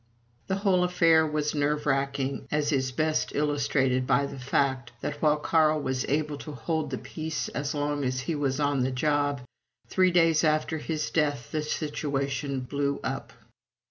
[0.47, 5.37] The whole affair was nerve racking, as is best illustrated by the fact that, while
[5.37, 9.41] Carl was able to hold the peace as long as he was on the job,
[9.89, 13.31] three days after his death the situation "blew up."